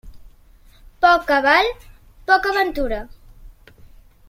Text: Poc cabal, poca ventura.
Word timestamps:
Poc 1.05 1.27
cabal, 1.33 1.69
poca 2.31 2.55
ventura. 2.59 3.03